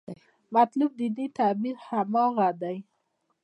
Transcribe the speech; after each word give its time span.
مطلوب 0.55 0.91
دیني 0.99 1.25
تعبیر 1.37 1.75
هماغه 1.87 2.49
دی. 2.61 2.77